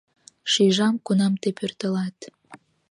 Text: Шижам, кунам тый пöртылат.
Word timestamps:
Шижам, 0.51 0.95
кунам 1.05 1.33
тый 1.41 1.53
пöртылат. 1.59 2.17